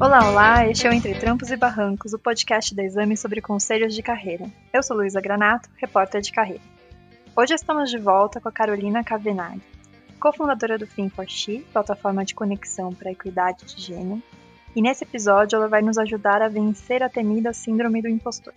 Olá, 0.00 0.30
olá, 0.30 0.64
este 0.68 0.86
é 0.86 0.90
o 0.90 0.92
Entre 0.92 1.12
Trampos 1.16 1.50
e 1.50 1.56
Barrancos, 1.56 2.12
o 2.12 2.20
podcast 2.20 2.72
da 2.72 2.84
Exame 2.84 3.16
sobre 3.16 3.40
conselhos 3.40 3.92
de 3.92 4.00
carreira. 4.00 4.48
Eu 4.72 4.80
sou 4.80 4.96
Luísa 4.96 5.20
Granato, 5.20 5.68
repórter 5.76 6.20
de 6.20 6.30
carreira. 6.30 6.62
Hoje 7.34 7.54
estamos 7.54 7.90
de 7.90 7.98
volta 7.98 8.40
com 8.40 8.48
a 8.48 8.52
Carolina 8.52 9.02
Cavenaghi, 9.02 9.60
cofundadora 10.20 10.78
do 10.78 10.86
Fin 10.86 11.08
for 11.08 11.28
She, 11.28 11.66
plataforma 11.72 12.24
de 12.24 12.32
conexão 12.32 12.94
para 12.94 13.08
a 13.08 13.12
equidade 13.12 13.64
de 13.64 13.82
gênero, 13.82 14.22
e 14.76 14.80
nesse 14.80 15.02
episódio 15.02 15.56
ela 15.56 15.66
vai 15.66 15.82
nos 15.82 15.98
ajudar 15.98 16.42
a 16.42 16.48
vencer 16.48 17.02
a 17.02 17.08
temida 17.08 17.52
síndrome 17.52 18.00
do 18.00 18.08
impostor. 18.08 18.54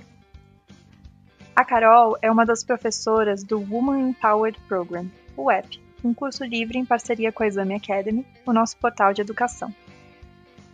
A 1.55 1.65
Carol 1.65 2.19
é 2.21 2.29
uma 2.29 2.45
das 2.45 2.63
professoras 2.63 3.43
do 3.43 3.59
Woman 3.59 4.09
Empowered 4.09 4.59
Program, 4.67 5.09
o 5.35 5.45
WEP, 5.45 5.81
um 6.03 6.13
curso 6.13 6.43
livre 6.43 6.77
em 6.77 6.85
parceria 6.85 7.31
com 7.31 7.41
a 7.41 7.47
Exame 7.47 7.73
Academy, 7.73 8.23
o 8.45 8.53
nosso 8.53 8.77
portal 8.77 9.11
de 9.11 9.21
educação. 9.21 9.73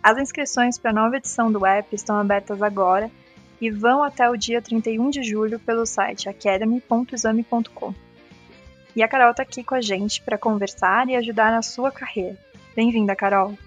As 0.07 0.17
inscrições 0.17 0.77
para 0.77 0.91
a 0.91 0.93
nova 0.93 1.17
edição 1.17 1.51
do 1.51 1.65
app 1.65 1.93
estão 1.93 2.15
abertas 2.15 2.61
agora 2.61 3.11
e 3.59 3.69
vão 3.69 4.01
até 4.01 4.29
o 4.29 4.37
dia 4.37 4.61
31 4.61 5.09
de 5.09 5.21
julho 5.21 5.59
pelo 5.59 5.85
site 5.85 6.29
academy.exame.com. 6.29 7.93
E 8.95 9.03
a 9.03 9.07
Carol 9.09 9.31
está 9.31 9.43
aqui 9.43 9.65
com 9.65 9.75
a 9.75 9.81
gente 9.81 10.21
para 10.21 10.37
conversar 10.37 11.09
e 11.09 11.15
ajudar 11.17 11.51
na 11.51 11.61
sua 11.61 11.91
carreira. 11.91 12.37
Bem-vinda, 12.73 13.17
Carol! 13.17 13.57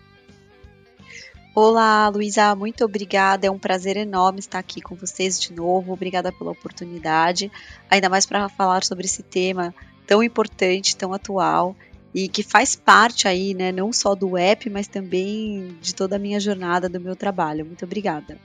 Olá, 1.55 2.09
Luísa, 2.09 2.57
muito 2.57 2.87
obrigada. 2.87 3.47
É 3.47 3.51
um 3.51 3.59
prazer 3.59 3.99
enorme 3.99 4.39
estar 4.39 4.61
aqui 4.61 4.81
com 4.81 4.95
vocês 4.95 5.39
de 5.39 5.53
novo. 5.53 5.93
Obrigada 5.93 6.33
pela 6.33 6.53
oportunidade, 6.53 7.53
ainda 7.91 8.09
mais 8.09 8.25
para 8.25 8.49
falar 8.49 8.83
sobre 8.83 9.05
esse 9.05 9.23
tema 9.23 9.75
tão 10.07 10.23
importante, 10.23 10.97
tão 10.97 11.13
atual 11.13 11.77
e 12.15 12.29
que 12.29 12.43
faz 12.43 12.75
parte 12.75 13.29
aí, 13.29 13.55
né, 13.55 13.71
não 13.71 13.93
só 13.93 14.15
do 14.15 14.37
app, 14.37 14.69
mas 14.69 14.89
também 14.89 15.77
de 15.81 15.95
toda 15.95 16.17
a 16.17 16.19
minha 16.19 16.41
jornada 16.41 16.89
do 16.89 17.01
meu 17.01 17.15
trabalho. 17.15 17.65
Muito 17.65 17.85
obrigada. 17.85 18.37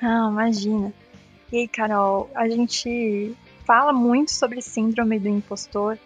Ah, 0.00 0.28
imagina. 0.30 0.92
E 1.52 1.58
aí, 1.58 1.68
Carol, 1.68 2.30
a 2.34 2.48
gente 2.48 3.34
fala 3.66 3.92
muito 3.92 4.32
sobre 4.32 4.62
síndrome 4.62 5.18
do 5.18 5.28
impostor, 5.28 5.98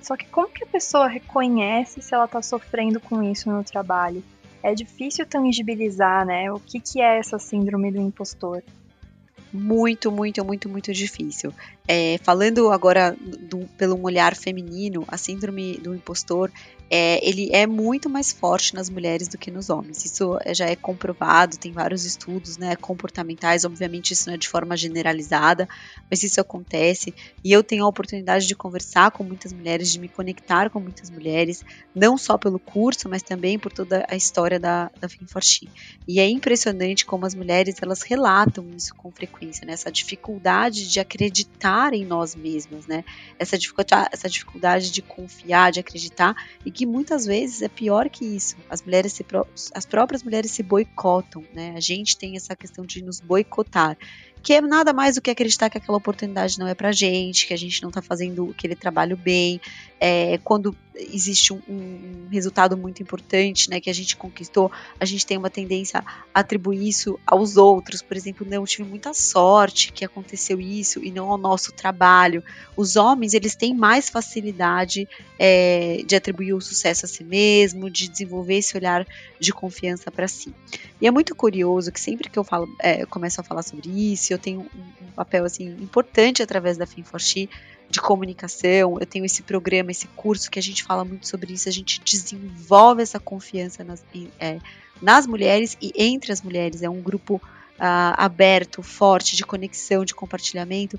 só 0.00 0.16
que 0.16 0.26
como 0.26 0.48
que 0.48 0.64
a 0.64 0.66
pessoa 0.66 1.08
reconhece 1.08 2.00
se 2.00 2.14
ela 2.14 2.24
está 2.24 2.40
sofrendo 2.40 3.00
com 3.00 3.22
isso 3.22 3.50
no 3.50 3.62
trabalho? 3.62 4.22
É 4.62 4.74
difícil 4.74 5.26
tangibilizar, 5.26 6.26
né? 6.26 6.50
O 6.52 6.58
que, 6.58 6.80
que 6.80 7.00
é 7.00 7.18
essa 7.18 7.38
síndrome 7.38 7.90
do 7.90 8.00
impostor? 8.00 8.62
Muito, 9.52 10.10
muito, 10.10 10.44
muito, 10.44 10.68
muito 10.68 10.92
difícil. 10.92 11.52
É, 11.86 12.18
falando 12.22 12.70
agora 12.70 13.16
do, 13.20 13.68
pelo 13.76 13.96
um 13.96 14.02
olhar 14.04 14.36
feminino, 14.36 15.04
a 15.08 15.16
síndrome 15.16 15.78
do 15.78 15.94
impostor 15.94 16.50
é, 16.92 17.24
ele 17.26 17.48
é 17.52 17.68
muito 17.68 18.10
mais 18.10 18.32
forte 18.32 18.74
nas 18.74 18.90
mulheres 18.90 19.28
do 19.28 19.38
que 19.38 19.48
nos 19.48 19.70
homens. 19.70 20.04
Isso 20.04 20.36
já 20.52 20.66
é 20.66 20.74
comprovado, 20.74 21.56
tem 21.56 21.70
vários 21.70 22.04
estudos 22.04 22.58
né, 22.58 22.74
comportamentais, 22.74 23.64
obviamente 23.64 24.10
isso 24.10 24.26
não 24.26 24.34
é 24.34 24.36
de 24.36 24.48
forma 24.48 24.76
generalizada, 24.76 25.68
mas 26.10 26.24
isso 26.24 26.40
acontece. 26.40 27.14
E 27.44 27.52
eu 27.52 27.62
tenho 27.62 27.84
a 27.84 27.88
oportunidade 27.88 28.48
de 28.48 28.56
conversar 28.56 29.12
com 29.12 29.22
muitas 29.22 29.52
mulheres, 29.52 29.92
de 29.92 30.00
me 30.00 30.08
conectar 30.08 30.68
com 30.68 30.80
muitas 30.80 31.10
mulheres, 31.10 31.64
não 31.94 32.18
só 32.18 32.36
pelo 32.36 32.58
curso, 32.58 33.08
mas 33.08 33.22
também 33.22 33.56
por 33.56 33.72
toda 33.72 34.04
a 34.10 34.16
história 34.16 34.58
da, 34.58 34.90
da 35.00 35.08
Finforchi. 35.08 35.68
E 36.08 36.18
é 36.18 36.28
impressionante 36.28 37.06
como 37.06 37.24
as 37.24 37.36
mulheres 37.36 37.76
elas 37.80 38.02
relatam 38.02 38.66
isso 38.76 38.92
com 38.96 39.12
frequência, 39.12 39.39
né, 39.46 39.72
essa 39.72 39.90
dificuldade 39.90 40.88
de 40.88 41.00
acreditar 41.00 41.92
em 41.94 42.04
nós 42.04 42.34
mesmas, 42.34 42.86
né, 42.86 43.04
essa 43.38 43.56
dificuldade, 43.56 44.08
essa 44.12 44.28
dificuldade 44.28 44.90
de 44.90 45.02
confiar, 45.02 45.72
de 45.72 45.80
acreditar 45.80 46.34
e 46.64 46.70
que 46.70 46.86
muitas 46.86 47.24
vezes 47.26 47.62
é 47.62 47.68
pior 47.68 48.08
que 48.08 48.24
isso. 48.24 48.56
As 48.68 48.82
mulheres 48.82 49.12
se, 49.12 49.24
as 49.74 49.86
próprias 49.86 50.22
mulheres 50.22 50.50
se 50.50 50.62
boicotam, 50.62 51.44
né? 51.52 51.74
A 51.76 51.80
gente 51.80 52.16
tem 52.16 52.36
essa 52.36 52.54
questão 52.54 52.84
de 52.84 53.02
nos 53.02 53.20
boicotar 53.20 53.96
que 54.42 54.52
é 54.52 54.60
nada 54.60 54.92
mais 54.92 55.14
do 55.14 55.22
que 55.22 55.30
acreditar 55.30 55.70
que 55.70 55.78
aquela 55.78 55.98
oportunidade 55.98 56.58
não 56.58 56.66
é 56.66 56.74
pra 56.74 56.92
gente, 56.92 57.46
que 57.46 57.54
a 57.54 57.58
gente 57.58 57.82
não 57.82 57.90
tá 57.90 58.00
fazendo 58.00 58.50
aquele 58.50 58.74
trabalho 58.74 59.16
bem, 59.16 59.60
é, 60.00 60.38
quando 60.38 60.74
existe 60.94 61.52
um, 61.52 61.60
um, 61.68 62.28
resultado 62.30 62.76
muito 62.76 63.02
importante, 63.02 63.70
né, 63.70 63.80
que 63.80 63.90
a 63.90 63.92
gente 63.92 64.16
conquistou, 64.16 64.70
a 64.98 65.04
gente 65.04 65.26
tem 65.26 65.36
uma 65.36 65.50
tendência 65.50 66.02
a 66.34 66.40
atribuir 66.40 66.88
isso 66.88 67.18
aos 67.26 67.56
outros, 67.56 68.02
por 68.02 68.16
exemplo, 68.16 68.46
não, 68.48 68.58
eu 68.58 68.66
tive 68.66 68.88
muita 68.88 69.14
sorte 69.14 69.92
que 69.92 70.04
aconteceu 70.04 70.60
isso 70.60 71.02
e 71.02 71.10
não 71.10 71.30
ao 71.30 71.38
nosso 71.38 71.72
trabalho. 71.72 72.42
Os 72.76 72.96
homens, 72.96 73.34
eles 73.34 73.54
têm 73.54 73.74
mais 73.74 74.08
facilidade 74.08 75.08
é, 75.38 76.02
de 76.06 76.16
atribuir 76.16 76.54
o 76.54 76.60
sucesso 76.60 77.06
a 77.06 77.08
si 77.08 77.24
mesmo, 77.24 77.90
de 77.90 78.08
desenvolver 78.08 78.56
esse 78.56 78.76
olhar 78.76 79.06
de 79.38 79.52
confiança 79.52 80.10
para 80.10 80.28
si. 80.28 80.54
E 81.00 81.06
é 81.06 81.10
muito 81.10 81.34
curioso 81.34 81.90
que 81.90 82.00
sempre 82.00 82.28
que 82.28 82.38
eu 82.38 82.44
falo, 82.44 82.68
é, 82.78 83.06
começo 83.06 83.40
a 83.40 83.44
falar 83.44 83.62
sobre 83.62 83.88
isso, 83.88 84.29
eu 84.32 84.38
tenho 84.38 84.60
um, 84.60 85.10
papel 85.12 85.44
assim 85.44 85.68
importante 85.80 86.42
através 86.42 86.76
da 86.76 86.86
FinForShe 86.86 87.48
de 87.88 88.00
comunicação. 88.00 88.98
Eu 88.98 89.06
tenho 89.06 89.24
esse 89.24 89.42
programa, 89.42 89.90
esse 89.90 90.06
curso 90.08 90.50
que 90.50 90.58
a 90.58 90.62
gente 90.62 90.82
fala 90.84 91.04
muito 91.04 91.26
sobre 91.26 91.52
isso. 91.52 91.68
A 91.68 91.72
gente 91.72 92.00
desenvolve 92.00 93.02
essa 93.02 93.18
confiança 93.18 93.82
nas, 93.82 94.02
é, 94.38 94.58
nas 95.02 95.26
mulheres 95.26 95.76
e 95.80 95.92
entre 95.96 96.32
as 96.32 96.40
mulheres. 96.40 96.82
É 96.82 96.88
um 96.88 97.00
grupo 97.00 97.36
uh, 97.36 98.14
aberto, 98.16 98.82
forte, 98.82 99.36
de 99.36 99.44
conexão, 99.44 100.04
de 100.04 100.14
compartilhamento 100.14 100.98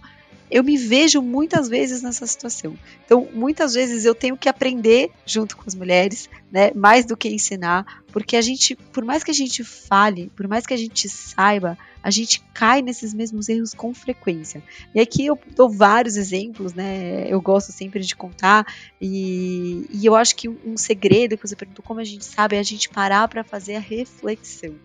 eu 0.51 0.65
me 0.65 0.75
vejo 0.75 1.21
muitas 1.21 1.69
vezes 1.69 2.01
nessa 2.01 2.27
situação. 2.27 2.77
Então, 3.05 3.29
muitas 3.33 3.73
vezes 3.73 4.03
eu 4.03 4.13
tenho 4.13 4.35
que 4.35 4.49
aprender 4.49 5.09
junto 5.25 5.55
com 5.55 5.63
as 5.65 5.73
mulheres, 5.73 6.29
né, 6.51 6.71
mais 6.75 7.05
do 7.05 7.15
que 7.15 7.29
ensinar, 7.29 8.03
porque 8.11 8.35
a 8.35 8.41
gente, 8.41 8.75
por 8.75 9.05
mais 9.05 9.23
que 9.23 9.31
a 9.31 9.33
gente 9.33 9.63
fale, 9.63 10.29
por 10.35 10.49
mais 10.49 10.65
que 10.65 10.73
a 10.73 10.77
gente 10.77 11.07
saiba, 11.07 11.77
a 12.03 12.11
gente 12.11 12.43
cai 12.53 12.81
nesses 12.81 13.13
mesmos 13.13 13.47
erros 13.47 13.73
com 13.73 13.93
frequência. 13.93 14.61
E 14.93 14.99
aqui 14.99 15.25
eu 15.25 15.39
dou 15.55 15.69
vários 15.69 16.17
exemplos, 16.17 16.73
né? 16.73 17.25
Eu 17.29 17.39
gosto 17.39 17.71
sempre 17.71 18.01
de 18.01 18.15
contar 18.15 18.65
e, 18.99 19.85
e 19.89 20.05
eu 20.05 20.15
acho 20.15 20.35
que 20.35 20.49
um 20.49 20.75
segredo 20.75 21.37
que 21.37 21.47
você 21.47 21.55
perguntou 21.55 21.85
como 21.85 21.99
a 21.99 22.03
gente 22.03 22.25
sabe 22.25 22.57
é 22.57 22.59
a 22.59 22.63
gente 22.63 22.89
parar 22.89 23.27
para 23.29 23.43
fazer 23.43 23.75
a 23.75 23.79
reflexão 23.79 24.75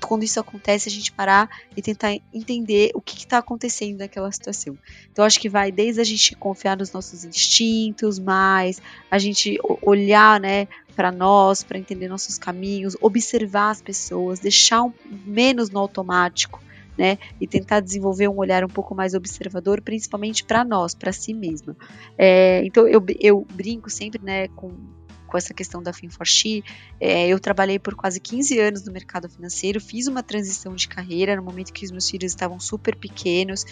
quando 0.00 0.24
isso 0.24 0.40
acontece, 0.40 0.88
a 0.88 0.92
gente 0.92 1.12
parar 1.12 1.48
e 1.76 1.82
tentar 1.82 2.12
entender 2.32 2.90
o 2.94 3.00
que 3.00 3.16
está 3.16 3.38
acontecendo 3.38 3.98
naquela 3.98 4.30
situação. 4.32 4.76
Então, 5.12 5.24
acho 5.24 5.38
que 5.38 5.48
vai 5.48 5.70
desde 5.70 6.00
a 6.00 6.04
gente 6.04 6.34
confiar 6.36 6.76
nos 6.76 6.92
nossos 6.92 7.24
instintos, 7.24 8.18
mais 8.18 8.82
a 9.10 9.18
gente 9.18 9.58
olhar, 9.82 10.40
né, 10.40 10.66
para 10.96 11.12
nós, 11.12 11.62
para 11.62 11.78
entender 11.78 12.08
nossos 12.08 12.38
caminhos, 12.38 12.96
observar 13.00 13.70
as 13.70 13.80
pessoas, 13.80 14.40
deixar 14.40 14.82
um, 14.82 14.92
menos 15.24 15.70
no 15.70 15.78
automático. 15.78 16.60
Né, 16.96 17.16
e 17.40 17.46
tentar 17.46 17.78
desenvolver 17.78 18.26
um 18.26 18.36
olhar 18.38 18.64
um 18.64 18.68
pouco 18.68 18.92
mais 18.92 19.14
observador, 19.14 19.80
principalmente 19.80 20.42
para 20.42 20.64
nós, 20.64 20.96
para 20.96 21.12
si 21.12 21.32
mesma. 21.32 21.76
É, 22.18 22.60
então 22.64 22.88
eu, 22.88 23.00
eu 23.20 23.46
brinco 23.54 23.88
sempre 23.88 24.20
né, 24.20 24.48
com 24.48 24.72
com 25.28 25.36
essa 25.36 25.54
questão 25.54 25.80
da 25.82 25.92
FinForShe, 25.92 26.64
é, 26.98 27.28
eu 27.28 27.38
trabalhei 27.38 27.78
por 27.78 27.94
quase 27.94 28.18
15 28.18 28.58
anos 28.58 28.84
no 28.84 28.92
mercado 28.92 29.28
financeiro, 29.28 29.80
fiz 29.80 30.08
uma 30.08 30.22
transição 30.22 30.74
de 30.74 30.88
carreira 30.88 31.36
no 31.36 31.42
momento 31.42 31.72
que 31.72 31.84
os 31.84 31.92
meus 31.92 32.10
filhos 32.10 32.32
estavam 32.32 32.58
super 32.58 32.96
pequenos 32.96 33.64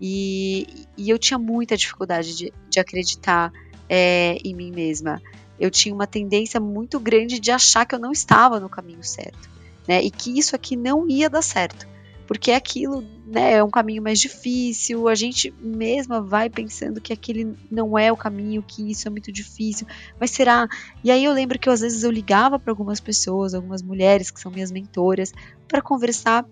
e, 0.00 0.86
e 0.96 1.10
eu 1.10 1.18
tinha 1.18 1.38
muita 1.38 1.76
dificuldade 1.76 2.34
de, 2.34 2.52
de 2.68 2.80
acreditar 2.80 3.52
é, 3.88 4.38
em 4.42 4.54
mim 4.54 4.72
mesma. 4.72 5.22
Eu 5.60 5.70
tinha 5.70 5.94
uma 5.94 6.06
tendência 6.06 6.58
muito 6.58 6.98
grande 6.98 7.38
de 7.38 7.52
achar 7.52 7.86
que 7.86 7.94
eu 7.94 7.98
não 7.98 8.10
estava 8.10 8.58
no 8.58 8.68
caminho 8.68 9.04
certo, 9.04 9.48
né? 9.86 10.02
E 10.02 10.10
que 10.10 10.36
isso 10.36 10.56
aqui 10.56 10.74
não 10.74 11.06
ia 11.08 11.30
dar 11.30 11.42
certo 11.42 11.91
porque 12.32 12.50
aquilo 12.50 13.04
né, 13.26 13.56
é 13.56 13.62
um 13.62 13.68
caminho 13.68 14.02
mais 14.02 14.18
difícil, 14.18 15.06
a 15.06 15.14
gente 15.14 15.52
mesma 15.60 16.22
vai 16.22 16.48
pensando 16.48 16.98
que 16.98 17.12
aquele 17.12 17.54
não 17.70 17.98
é 17.98 18.10
o 18.10 18.16
caminho, 18.16 18.64
que 18.66 18.90
isso 18.90 19.06
é 19.06 19.10
muito 19.10 19.30
difícil, 19.30 19.86
mas 20.18 20.30
será? 20.30 20.66
E 21.04 21.10
aí 21.10 21.26
eu 21.26 21.32
lembro 21.34 21.58
que 21.58 21.68
eu, 21.68 21.72
às 21.74 21.82
vezes 21.82 22.04
eu 22.04 22.10
ligava 22.10 22.58
para 22.58 22.72
algumas 22.72 23.00
pessoas, 23.00 23.52
algumas 23.52 23.82
mulheres 23.82 24.30
que 24.30 24.40
são 24.40 24.50
minhas 24.50 24.72
mentoras, 24.72 25.30
para 25.68 25.82
conversar, 25.82 26.46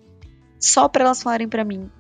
só 0.59 0.87
para 0.87 1.07
elas 1.07 1.23
falarem 1.23 1.49
para 1.49 1.65
mim: 1.65 1.91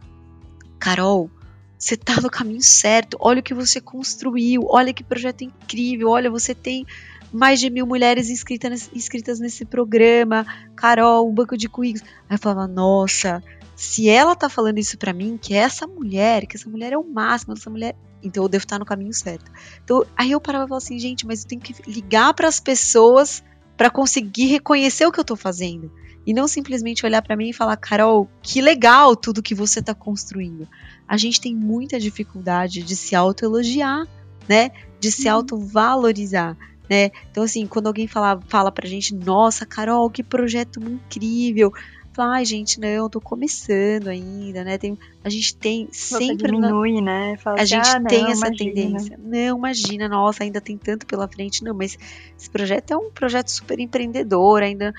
Carol, 0.78 1.30
você 1.78 1.96
tá 1.96 2.20
no 2.20 2.28
caminho 2.28 2.60
certo, 2.60 3.16
olha 3.18 3.40
o 3.40 3.42
que 3.42 3.54
você 3.54 3.80
construiu, 3.80 4.66
olha 4.68 4.92
que 4.92 5.02
projeto 5.02 5.40
incrível, 5.40 6.10
olha, 6.10 6.30
você 6.30 6.54
tem 6.54 6.84
mais 7.32 7.60
de 7.60 7.70
mil 7.70 7.86
mulheres 7.86 8.28
inscritas, 8.28 8.90
inscritas 8.92 9.40
nesse 9.40 9.64
programa, 9.64 10.44
Carol, 10.76 11.28
um 11.28 11.32
banco 11.32 11.56
de 11.56 11.66
currículos. 11.66 12.06
Aí 12.28 12.34
eu 12.34 12.38
falava, 12.38 12.66
nossa, 12.66 13.42
se 13.80 14.10
ela 14.10 14.36
tá 14.36 14.50
falando 14.50 14.76
isso 14.76 14.98
para 14.98 15.10
mim, 15.10 15.38
que 15.40 15.54
é 15.54 15.56
essa 15.56 15.86
mulher, 15.86 16.44
que 16.44 16.54
essa 16.54 16.68
mulher 16.68 16.92
é 16.92 16.98
o 16.98 17.02
máximo, 17.02 17.54
essa 17.54 17.70
mulher, 17.70 17.96
então 18.22 18.44
eu 18.44 18.48
devo 18.48 18.62
estar 18.62 18.78
no 18.78 18.84
caminho 18.84 19.14
certo. 19.14 19.50
Então, 19.82 20.04
aí 20.14 20.32
eu 20.32 20.38
parava 20.38 20.66
e 20.66 20.68
falava 20.68 20.84
assim, 20.84 20.98
gente, 20.98 21.26
mas 21.26 21.42
eu 21.42 21.48
tenho 21.48 21.62
que 21.62 21.74
ligar 21.90 22.34
para 22.34 22.46
as 22.46 22.60
pessoas 22.60 23.42
para 23.78 23.88
conseguir 23.88 24.48
reconhecer 24.48 25.06
o 25.06 25.10
que 25.10 25.18
eu 25.18 25.24
tô 25.24 25.34
fazendo 25.34 25.90
e 26.26 26.34
não 26.34 26.46
simplesmente 26.46 27.06
olhar 27.06 27.22
para 27.22 27.34
mim 27.34 27.48
e 27.48 27.52
falar, 27.54 27.74
Carol, 27.78 28.28
que 28.42 28.60
legal 28.60 29.16
tudo 29.16 29.42
que 29.42 29.54
você 29.54 29.80
está 29.80 29.94
construindo. 29.94 30.68
A 31.08 31.16
gente 31.16 31.40
tem 31.40 31.56
muita 31.56 31.98
dificuldade 31.98 32.82
de 32.82 32.94
se 32.94 33.16
autoelogiar, 33.16 34.06
né? 34.46 34.72
De 35.00 35.10
se 35.10 35.26
uhum. 35.26 35.36
autovalorizar. 35.36 36.54
Né? 36.90 37.10
Então, 37.30 37.44
assim, 37.44 37.66
quando 37.66 37.86
alguém 37.86 38.06
fala, 38.06 38.38
fala 38.46 38.70
pra 38.70 38.86
gente, 38.86 39.14
nossa, 39.14 39.64
Carol, 39.64 40.10
que 40.10 40.22
projeto 40.22 40.80
incrível, 40.80 41.72
Fala, 42.12 42.36
ai, 42.36 42.44
gente, 42.44 42.80
não, 42.80 43.08
tô 43.08 43.20
começando 43.20 44.08
ainda, 44.08 44.64
né? 44.64 44.76
Tem, 44.76 44.98
a 45.22 45.30
gente 45.30 45.54
tem 45.56 45.88
Você 45.90 46.18
sempre. 46.18 46.50
diminui, 46.50 47.00
né? 47.00 47.36
Fala 47.36 47.58
a 47.58 47.62
assim, 47.62 47.76
gente 47.76 47.88
ah, 47.88 48.00
tem 48.02 48.22
não, 48.22 48.30
essa 48.30 48.46
imagina. 48.48 48.74
tendência. 48.74 49.20
Não, 49.22 49.58
imagina, 49.58 50.08
nossa, 50.08 50.42
ainda 50.42 50.60
tem 50.60 50.76
tanto 50.76 51.06
pela 51.06 51.28
frente. 51.28 51.62
Não, 51.62 51.72
mas 51.72 51.96
esse 52.36 52.50
projeto 52.50 52.90
é 52.90 52.96
um 52.96 53.10
projeto 53.10 53.48
super 53.48 53.78
empreendedor, 53.78 54.62
ainda. 54.62 54.92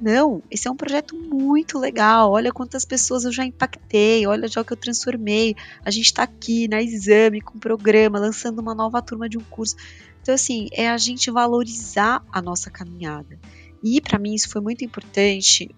Não, 0.00 0.42
esse 0.50 0.68
é 0.68 0.70
um 0.70 0.76
projeto 0.76 1.16
muito 1.16 1.78
legal. 1.78 2.30
Olha 2.30 2.52
quantas 2.52 2.84
pessoas 2.84 3.24
eu 3.24 3.32
já 3.32 3.44
impactei, 3.44 4.26
olha 4.26 4.46
já 4.46 4.60
o 4.60 4.64
que 4.64 4.72
eu 4.72 4.76
transformei. 4.76 5.56
A 5.84 5.90
gente 5.90 6.04
está 6.04 6.22
aqui 6.22 6.68
na 6.68 6.82
exame 6.82 7.40
com 7.40 7.56
um 7.56 7.60
programa, 7.60 8.18
lançando 8.18 8.60
uma 8.60 8.74
nova 8.74 9.00
turma 9.00 9.28
de 9.28 9.38
um 9.38 9.44
curso. 9.44 9.74
Então, 10.20 10.34
assim, 10.34 10.68
é 10.72 10.88
a 10.88 10.98
gente 10.98 11.30
valorizar 11.30 12.22
a 12.30 12.42
nossa 12.42 12.70
caminhada. 12.70 13.38
E 13.82 14.00
para 14.00 14.18
mim 14.18 14.34
isso 14.34 14.48
foi 14.48 14.60
muito 14.60 14.84
importante, 14.84 15.70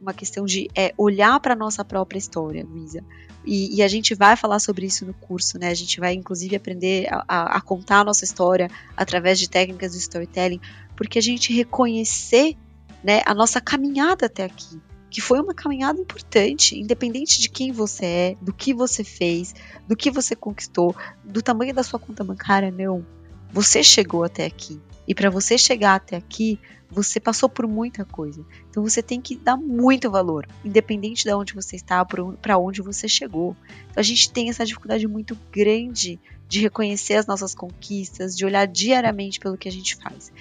uma 0.00 0.12
questão 0.12 0.44
de 0.44 0.68
é, 0.74 0.92
olhar 0.98 1.40
para 1.40 1.56
nossa 1.56 1.84
própria 1.84 2.18
história, 2.18 2.64
Luísa. 2.64 3.02
E, 3.44 3.76
e, 3.76 3.82
a 3.82 3.88
gente 3.88 4.14
vai 4.14 4.36
falar 4.36 4.58
sobre 4.58 4.86
isso 4.86 5.04
no 5.04 5.12
curso, 5.12 5.58
né? 5.58 5.68
A 5.68 5.74
gente 5.74 6.00
vai 6.00 6.14
inclusive 6.14 6.56
aprender 6.56 7.06
a, 7.10 7.56
a, 7.56 7.60
contar 7.60 8.00
a 8.00 8.04
nossa 8.04 8.24
história 8.24 8.70
através 8.96 9.38
de 9.38 9.50
técnicas 9.50 9.92
de 9.92 9.98
storytelling, 9.98 10.60
porque 10.96 11.18
a 11.18 11.22
gente 11.22 11.52
reconhecer 11.52 12.56
né, 13.02 13.20
a 13.26 13.34
nossa 13.34 13.60
caminhada 13.60 14.26
até 14.26 14.44
aqui 14.44 14.80
que 15.14 15.20
foi 15.20 15.40
uma 15.40 15.54
caminhada 15.54 16.00
importante, 16.00 16.76
independente 16.76 17.40
de 17.40 17.48
quem 17.48 17.70
você 17.70 18.04
é, 18.04 18.36
do 18.42 18.52
que 18.52 18.74
você 18.74 19.04
fez, 19.04 19.54
do 19.86 19.94
que 19.94 20.10
você 20.10 20.34
conquistou, 20.34 20.92
do 21.22 21.40
tamanho 21.40 21.72
da 21.72 21.84
sua 21.84 22.00
conta 22.00 22.24
bancária, 22.24 22.68
não. 22.72 23.06
Você 23.52 23.80
chegou 23.84 24.24
até 24.24 24.44
aqui. 24.44 24.80
E 25.06 25.14
para 25.14 25.30
você 25.30 25.58
chegar 25.58 25.96
até 25.96 26.16
aqui, 26.16 26.58
você 26.90 27.18
passou 27.18 27.48
por 27.48 27.66
muita 27.66 28.04
coisa. 28.04 28.44
Então 28.70 28.82
você 28.82 29.02
tem 29.02 29.20
que 29.20 29.36
dar 29.36 29.56
muito 29.56 30.10
valor, 30.10 30.46
independente 30.64 31.24
de 31.24 31.32
onde 31.32 31.54
você 31.54 31.76
está, 31.76 32.04
para 32.04 32.58
onde 32.58 32.80
você 32.80 33.08
chegou. 33.08 33.56
Então, 33.90 34.00
a 34.00 34.02
gente 34.02 34.30
tem 34.30 34.48
essa 34.48 34.64
dificuldade 34.64 35.06
muito 35.08 35.36
grande 35.50 36.18
de 36.46 36.60
reconhecer 36.60 37.14
as 37.14 37.26
nossas 37.26 37.54
conquistas, 37.54 38.36
de 38.36 38.44
olhar 38.44 38.66
diariamente 38.66 39.40
pelo 39.40 39.56
que 39.56 39.68
a 39.68 39.72
gente 39.72 39.96
faz. 39.96 40.32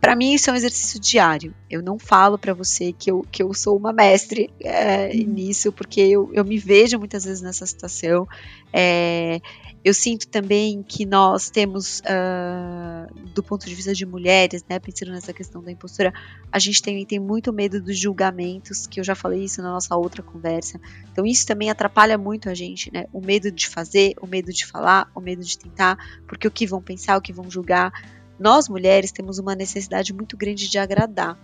Para 0.00 0.14
mim, 0.14 0.32
isso 0.32 0.48
é 0.48 0.52
um 0.52 0.56
exercício 0.56 1.00
diário. 1.00 1.52
Eu 1.68 1.82
não 1.82 1.98
falo 1.98 2.38
para 2.38 2.54
você 2.54 2.92
que 2.92 3.10
eu, 3.10 3.26
que 3.32 3.42
eu 3.42 3.52
sou 3.52 3.76
uma 3.76 3.92
mestre 3.92 4.48
é, 4.60 5.08
uhum. 5.08 5.32
nisso, 5.32 5.72
porque 5.72 6.00
eu, 6.00 6.30
eu 6.32 6.44
me 6.44 6.56
vejo 6.56 6.98
muitas 6.98 7.24
vezes 7.24 7.42
nessa 7.42 7.66
situação. 7.66 8.26
É, 8.72 9.40
eu 9.84 9.94
sinto 9.94 10.28
também 10.28 10.82
que 10.82 11.06
nós 11.06 11.50
temos, 11.50 12.00
uh, 12.00 13.14
do 13.32 13.42
ponto 13.42 13.66
de 13.66 13.74
vista 13.74 13.94
de 13.94 14.04
mulheres, 14.04 14.64
né, 14.68 14.78
pensando 14.78 15.12
nessa 15.12 15.32
questão 15.32 15.62
da 15.62 15.70
impostura, 15.70 16.12
a 16.50 16.58
gente 16.58 16.82
tem, 16.82 17.04
tem 17.06 17.18
muito 17.18 17.52
medo 17.52 17.80
dos 17.80 17.96
julgamentos, 17.96 18.86
que 18.86 19.00
eu 19.00 19.04
já 19.04 19.14
falei 19.14 19.44
isso 19.44 19.62
na 19.62 19.70
nossa 19.70 19.96
outra 19.96 20.22
conversa. 20.22 20.80
Então, 21.10 21.24
isso 21.24 21.46
também 21.46 21.70
atrapalha 21.70 22.18
muito 22.18 22.48
a 22.48 22.54
gente, 22.54 22.92
né? 22.92 23.06
O 23.12 23.20
medo 23.20 23.50
de 23.50 23.68
fazer, 23.68 24.14
o 24.20 24.26
medo 24.26 24.52
de 24.52 24.66
falar, 24.66 25.10
o 25.14 25.20
medo 25.20 25.42
de 25.42 25.56
tentar, 25.56 25.96
porque 26.26 26.46
o 26.46 26.50
que 26.50 26.66
vão 26.66 26.82
pensar, 26.82 27.16
o 27.16 27.22
que 27.22 27.32
vão 27.32 27.50
julgar 27.50 27.92
nós 28.38 28.68
mulheres 28.68 29.12
temos 29.12 29.38
uma 29.38 29.54
necessidade 29.54 30.12
muito 30.12 30.36
grande 30.36 30.68
de 30.68 30.78
agradar. 30.78 31.38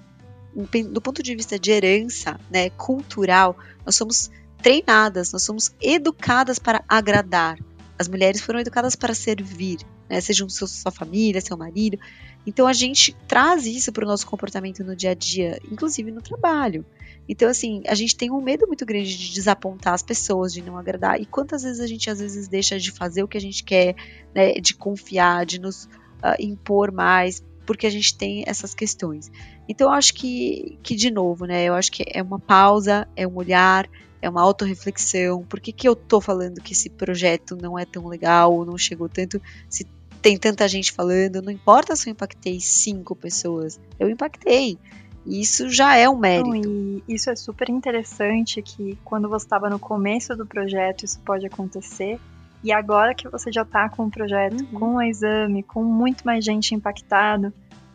Do 0.91 1.01
ponto 1.01 1.23
de 1.23 1.35
vista 1.35 1.59
de 1.59 1.73
herança, 1.73 2.39
né, 2.49 2.71
cultural, 2.71 3.57
nós 3.85 3.97
somos 3.97 4.31
treinadas, 4.63 5.33
nós 5.33 5.43
somos 5.43 5.75
educadas 5.81 6.59
para 6.59 6.85
agradar. 6.89 7.59
As 7.99 8.09
mulheres 8.09 8.41
foram 8.41 8.61
educadas 8.61 8.95
para 8.95 9.15
servir, 9.15 9.79
né, 10.09 10.21
seja 10.21 10.49
sua 10.49 10.93
família, 10.93 11.41
seu 11.41 11.57
marido. 11.57 11.99
Então 12.47 12.67
a 12.67 12.73
gente 12.73 13.17
traz 13.27 13.67
isso 13.67 13.93
para 13.93 14.05
o 14.05 14.09
nosso 14.09 14.27
comportamento 14.27 14.85
no 14.85 14.95
dia 14.95 15.11
a 15.11 15.15
dia, 15.15 15.61
inclusive 15.71 16.13
no 16.13 16.23
trabalho. 16.23 16.85
Então, 17.29 17.49
assim, 17.49 17.83
a 17.87 17.95
gente 17.95 18.17
tem 18.17 18.31
um 18.31 18.41
medo 18.41 18.67
muito 18.67 18.85
grande 18.85 19.17
de 19.17 19.33
desapontar 19.33 19.95
as 19.95 20.03
pessoas, 20.03 20.53
de 20.53 20.63
não 20.63 20.77
agradar. 20.77 21.21
E 21.21 21.25
quantas 21.25 21.63
vezes 21.63 21.81
a 21.81 21.87
gente 21.87 22.11
às 22.11 22.21
vezes 22.21 22.49
deixa 22.49 22.79
de 22.79 22.93
fazer 22.93 23.23
o 23.23 23.29
que 23.29 23.39
a 23.39 23.41
gente 23.41 23.65
quer, 23.65 23.97
né, 24.35 24.53
de 24.55 24.75
confiar, 24.75 25.47
de 25.47 25.59
nos 25.59 25.89
uh, 26.25 26.35
impor 26.41 26.91
mais, 26.91 27.43
porque 27.67 27.87
a 27.87 27.91
gente 27.91 28.17
tem 28.17 28.45
essas 28.47 28.75
questões. 28.75 29.31
Então, 29.69 29.89
eu 29.89 29.95
acho 29.95 30.15
que, 30.15 30.79
que, 30.83 30.95
de 30.95 31.11
novo, 31.11 31.47
né, 31.47 31.65
eu 31.65 31.75
acho 31.75 31.93
que 31.93 32.05
é 32.07 32.23
uma 32.23 32.39
pausa, 32.39 33.07
é 33.15 33.27
um 33.27 33.37
olhar, 33.37 33.89
é 34.21 34.29
uma 34.29 34.43
autorreflexão. 34.43 35.45
Por 35.45 35.61
que, 35.61 35.73
que 35.73 35.89
eu 35.89 35.95
tô 35.95 36.21
falando 36.21 36.61
que 36.61 36.73
esse 36.73 36.91
projeto 36.91 37.57
não 37.57 37.79
é 37.79 37.85
tão 37.85 38.07
legal, 38.07 38.65
não 38.65 38.79
chegou 38.79 39.09
tanto, 39.09 39.41
se 39.69 39.87
tem 40.21 40.39
tanta 40.39 40.67
gente 40.67 40.91
falando, 40.91 41.43
não 41.43 41.53
importa 41.53 41.95
se 41.95 42.09
eu 42.09 42.13
impactei 42.13 42.59
cinco 42.59 43.15
pessoas, 43.15 43.79
eu 44.01 44.09
impactei. 44.09 44.79
Isso 45.27 45.69
já 45.69 45.97
é 45.97 46.09
um 46.09 46.17
mérito. 46.17 46.69
Não, 46.69 47.03
isso 47.07 47.31
é 47.31 47.37
super 47.37 47.69
interessante 47.69 48.61
que 48.63 48.99
quando 49.05 49.29
você 49.29 49.45
estava 49.45 49.69
no 49.71 49.79
começo 49.79 50.35
do 50.37 50.47
projeto, 50.47 51.05
isso 51.05 51.21
pode 51.21 51.47
acontecer. 51.47 52.19
E 52.65 52.73
agora 52.73 53.15
que 53.15 53.29
você 53.29 53.53
já 53.53 53.61
está 53.61 53.91
com 53.91 54.07
o 54.07 54.11
projeto, 54.11 54.63
uhum. 54.63 54.81
com 54.81 54.95
o 54.95 55.03
exame, 55.03 55.63
com 55.63 55.85
muito 55.85 56.25
mais 56.25 56.43
gente 56.43 56.75
impactado, 56.75 57.53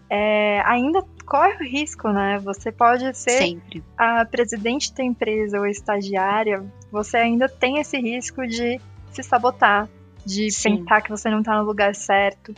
é, 0.07 0.61
ainda 0.61 1.03
corre 1.25 1.55
o 1.55 1.67
risco, 1.67 2.09
né? 2.09 2.37
Você 2.39 2.71
pode 2.71 3.15
ser 3.17 3.31
Sempre. 3.31 3.83
a 3.97 4.23
presidente 4.25 4.93
da 4.93 5.03
empresa 5.03 5.57
ou 5.59 5.65
estagiária, 5.65 6.63
você 6.91 7.17
ainda 7.17 7.49
tem 7.49 7.79
esse 7.79 7.97
risco 7.97 8.45
de 8.45 8.79
se 9.11 9.23
sabotar, 9.23 9.89
de 10.23 10.51
Sim. 10.51 10.77
pensar 10.77 11.01
que 11.01 11.09
você 11.09 11.31
não 11.31 11.39
está 11.39 11.57
no 11.57 11.65
lugar 11.65 11.95
certo. 11.95 12.53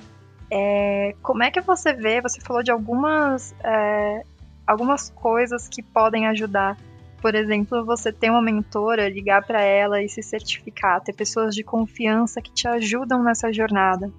É, 0.52 1.16
como 1.22 1.44
é 1.44 1.50
que 1.50 1.62
você 1.62 1.94
vê? 1.94 2.20
Você 2.20 2.42
falou 2.42 2.62
de 2.62 2.72
algumas, 2.72 3.56
é, 3.64 4.22
algumas 4.68 5.10
coisas 5.12 5.70
que 5.70 5.82
podem 5.82 6.28
ajudar 6.28 6.76
por 7.22 7.36
exemplo, 7.36 7.86
você 7.86 8.12
ter 8.12 8.32
uma 8.32 8.42
mentora, 8.42 9.08
ligar 9.08 9.46
para 9.46 9.62
ela 9.62 10.02
e 10.02 10.10
se 10.10 10.24
certificar, 10.24 11.02
ter 11.02 11.14
pessoas 11.14 11.54
de 11.54 11.64
confiança 11.64 12.42
que 12.42 12.52
te 12.52 12.68
ajudam 12.68 13.24
nessa 13.24 13.54
jornada. 13.54 14.12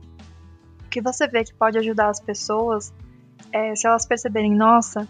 O 0.87 0.89
que 0.89 1.01
você 1.01 1.27
vê 1.27 1.43
que 1.43 1.53
pode 1.53 1.77
ajudar 1.79 2.11
as 2.11 2.21
pessoas 2.21 2.93
é 3.53 3.75
se 3.75 3.87
elas 3.87 4.07
perceberem, 4.07 4.55
nossa, 4.55 5.09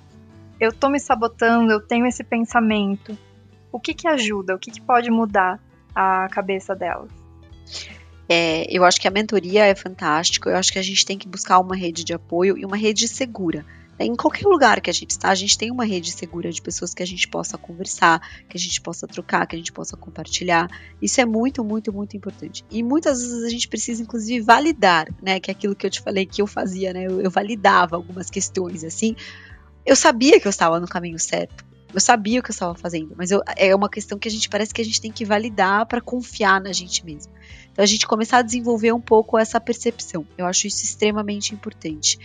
eu 0.59 0.73
tô 0.73 0.89
me 0.89 0.99
sabotando, 0.99 1.71
eu 1.71 1.81
tenho 1.81 2.07
esse 2.07 2.25
pensamento. 2.25 3.17
O 3.71 3.79
que 3.79 3.93
que 3.93 4.09
ajuda? 4.09 4.55
O 4.55 4.59
que 4.59 4.71
que 4.71 4.81
pode 4.81 5.11
mudar 5.11 5.61
a 5.95 6.29
cabeça 6.31 6.75
delas? 6.75 7.11
É, 8.27 8.65
eu 8.75 8.85
acho 8.85 8.99
que 8.99 9.07
a 9.07 9.11
mentoria 9.11 9.67
é 9.67 9.75
fantástico. 9.75 10.49
Eu 10.49 10.57
acho 10.57 10.73
que 10.73 10.79
a 10.79 10.83
gente 10.83 11.05
tem 11.05 11.19
que 11.19 11.29
buscar 11.29 11.59
uma 11.59 11.77
rede 11.77 12.05
de 12.05 12.15
apoio 12.15 12.57
e 12.57 12.65
uma 12.65 12.77
rede 12.77 13.07
segura 13.07 13.67
Em 14.05 14.15
qualquer 14.15 14.47
lugar 14.47 14.81
que 14.81 14.91
a 14.91 14.93
gente 14.93 15.11
está, 15.11 15.31
a 15.31 15.35
gente 15.35 15.57
tem 15.57 15.71
uma 15.71 15.85
rede 15.85 16.13
segura 16.13 16.51
de 16.51 16.61
pessoas 16.61 16.95
que 16.95 17.03
a 17.03 17.07
gente 17.07 17.29
possa 17.29 17.57
conversar, 17.57 18.21
que 18.49 18.57
a 18.57 18.61
gente 18.61 18.81
possa 18.81 19.07
trocar, 19.07 19.47
que 19.47 19.57
a 19.57 19.59
gente 19.59 19.73
possa 19.73 19.97
compartilhar. 19.97 20.69
Isso 21.01 21.21
é 21.21 21.25
muito, 21.25 21.65
muito, 21.65 21.93
muito 21.93 22.17
importante. 22.17 22.65
E 22.71 22.83
muitas 22.83 23.21
vezes 23.21 23.45
a 23.45 23.49
gente 23.49 23.69
precisa, 23.69 24.03
inclusive, 24.03 24.45
validar, 24.45 25.09
né? 25.23 25.41
Que 25.41 25.51
é 25.51 25.53
aquilo 25.53 25.75
que 25.75 25.87
eu 25.87 25.91
te 25.91 26.01
falei 26.01 26.27
que 26.27 26.43
eu 26.43 26.47
fazia, 26.47 26.93
né? 26.93 27.05
Eu, 27.05 27.21
eu 27.21 27.31
validava 27.31 27.97
algumas 27.97 28.31
questões 28.31 28.85
assim. 28.85 29.15
Eu 29.85 29.97
sabia 29.97 30.41
que 30.41 30.47
eu 30.47 30.51
estava 30.51 30.79
no 30.79 30.87
caminho 30.87 31.19
certo. 31.19 31.65
Eu 31.95 32.01
sabia 32.01 32.41
o 32.41 32.43
que 32.43 32.51
eu 32.51 32.55
estava 32.55 32.75
fazendo, 32.75 33.15
mas 33.17 33.31
eu, 33.31 33.43
é 33.55 33.75
uma 33.75 33.89
questão 33.89 34.19
que 34.19 34.27
a 34.27 34.31
gente 34.31 34.49
parece 34.49 34.73
que 34.73 34.81
a 34.81 34.85
gente 34.85 35.01
tem 35.01 35.13
que 35.13 35.27
validar 35.27 35.85
para 35.85 36.01
confiar 36.01 36.59
na 36.59 36.73
gente 36.73 37.05
mesmo. 37.05 37.31
Então 37.71 37.83
a 37.83 37.87
gente 37.87 38.07
começar 38.07 38.39
a 38.39 38.43
desenvolver 38.43 38.93
um 38.93 39.01
pouco 39.01 39.37
essa 39.37 39.61
percepção. 39.61 40.27
Eu 40.39 40.47
acho 40.47 40.67
isso 40.67 40.83
extremamente 40.83 41.55
importante. 41.55 42.19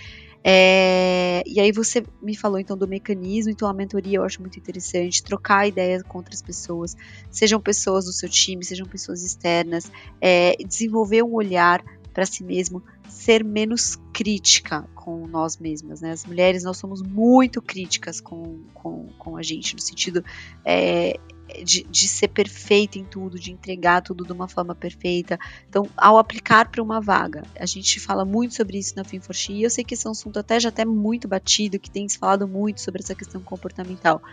É, 0.50 1.44
e 1.46 1.60
aí 1.60 1.74
você 1.74 2.01
me 2.22 2.34
falou 2.34 2.58
então 2.58 2.77
do 2.77 2.88
mecanismo, 2.88 3.51
então 3.51 3.68
a 3.68 3.74
mentoria 3.74 4.18
eu 4.18 4.24
acho 4.24 4.39
muito 4.39 4.58
interessante, 4.58 5.22
trocar 5.22 5.68
ideias 5.68 6.01
com 6.04 6.20
outras 6.20 6.42
pessoas, 6.42 6.96
sejam 7.30 7.60
pessoas 7.60 8.06
do 8.06 8.13
seu 8.13 8.30
time, 8.30 8.63
sejam 8.63 8.88
pessoas 8.88 9.25
externas, 9.25 9.92
é, 10.22 10.56
desenvolver 10.66 11.22
um 11.22 11.34
olhar 11.34 11.84
para 12.18 12.26
si 12.26 12.44
mesmo, 12.44 12.82
ser 13.08 13.44
menos 13.44 13.96
crítica 14.12 14.90
com 14.96 15.28
nós 15.28 15.60
mesmas. 15.60 16.02
Né? 16.02 16.10
As 16.10 16.26
mulheres, 16.26 16.64
nós 16.64 16.76
somos 16.76 17.00
muito 17.00 17.62
críticas 17.62 18.20
com, 18.20 18.62
com, 18.74 19.06
com 19.20 19.38
a 19.38 19.44
gente, 19.44 19.76
no 19.76 19.80
sentido 19.80 20.26
é, 20.66 21.20
de, 21.64 21.84
de, 21.84 22.08
ser 22.08 22.30
perfeita 22.30 22.98
em 22.98 23.04
tudo, 23.04 23.38
de 23.40 23.52
entregar 23.52 24.02
tudo 24.02 24.26
de 24.26 24.32
uma 24.32 24.48
forma 24.48 24.74
perfeita. 24.74 25.38
Então, 25.70 25.88
ao 25.96 26.18
aplicar 26.18 26.72
para 26.72 26.82
uma 26.82 27.00
vaga, 27.00 27.44
a 27.60 27.68
gente 27.68 28.00
fala 28.00 28.26
muito 28.26 28.56
sobre 28.56 28.80
isso 28.80 28.96
na 28.96 29.04
FinForShe, 29.04 29.54
e 29.54 29.62
eu 29.62 29.70
sei 29.70 29.84
que 29.84 29.94
esse 29.94 30.08
é 30.08 30.10
um 30.10 30.14
assunto 30.14 30.40
até 30.40 30.60
já 30.60 30.70
até 30.70 30.84
muito 30.84 31.28
batido, 31.28 31.78
que 31.78 31.92
tem 31.92 32.10
se 32.10 32.18
falado 32.18 32.48
muito 32.48 32.82
sobre 32.82 33.04
essa 33.04 33.14
questão 33.14 33.44
comportamental. 33.44 34.24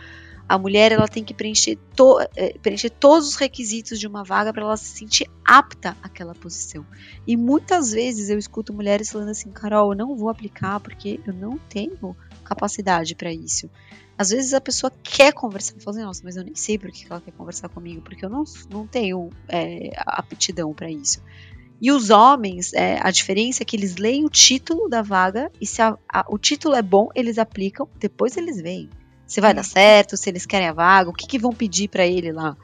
A 0.47 0.59
mulher 0.59 0.93
ela 0.93 1.09
tem 1.09 1.25
que 1.25 1.33
preencher, 1.33 1.79
to, 1.97 2.21
é, 2.37 2.59
preencher 2.59 2.91
todos 2.91 3.29
os 3.29 3.35
requisitos 3.37 3.99
de 3.99 4.07
uma 4.07 4.23
vaga 4.23 4.53
para 4.53 4.63
ela 4.63 4.77
se 4.77 4.99
sentir 4.99 5.31
apta 5.45 5.97
àquela 6.03 6.35
posição. 6.35 6.87
E 7.27 7.37
muitas 7.37 7.93
vezes 7.93 8.29
eu 8.29 8.39
escuto 8.39 8.73
mulheres 8.73 9.11
falando 9.11 9.31
assim, 9.31 9.51
Carol, 9.51 9.93
eu 9.93 9.97
não 9.97 10.15
vou 10.15 10.29
aplicar 10.29 10.81
porque 10.81 11.19
eu 11.27 11.33
não 11.33 11.59
tenho 11.69 12.15
capacidade 12.45 13.15
para 13.15 13.33
isso. 13.33 13.71
Às 14.19 14.31
vezes 14.31 14.53
a 14.55 14.61
pessoa 14.61 14.93
quer 15.03 15.33
conversar, 15.33 15.75
fala 15.81 15.97
assim, 15.97 16.07
nossa, 16.07 16.21
mas 16.23 16.37
eu 16.37 16.45
nem 16.45 16.55
sei 16.55 16.79
por 16.79 16.91
que 16.91 17.07
ela 17.11 17.21
quer 17.21 17.33
conversar 17.33 17.69
comigo, 17.69 18.03
porque 18.03 18.25
eu 18.25 18.31
não, 18.31 18.45
não 18.71 18.87
tenho 18.87 19.31
é, 19.49 19.91
aptidão 19.97 20.73
para 20.73 20.91
isso. 20.91 21.23
E 21.81 21.91
os 21.91 22.11
homens, 22.11 22.73
é, 22.73 22.99
a 23.03 23.11
diferença 23.11 23.63
é 23.63 23.67
que 23.67 23.77
eles 23.77 23.97
leem 23.97 24.25
o 24.25 24.31
título 24.31 24.89
da 24.89 25.03
vaga 25.03 25.51
e 25.61 25.67
se 25.67 25.83
a, 25.83 25.99
a, 26.09 26.25
o 26.29 26.39
título 26.39 26.75
é 26.75 26.83
bom, 26.83 27.09
eles 27.15 27.39
aplicam, 27.39 27.89
depois 27.99 28.37
eles 28.37 28.61
veem 28.61 28.89
se 29.35 29.41
vai 29.41 29.53
dar 29.53 29.65
certo, 29.65 30.17
se 30.17 30.31
eles 30.31 30.47
querem 30.47 30.69
a 30.69 30.73
vaga, 30.73 31.11
o 31.11 31.13
que, 31.13 31.27
que 31.27 31.41
vão 31.41 31.53
pedir 31.53 31.89
para 31.89 32.07
ele 32.07 32.31
lá. 32.31 32.57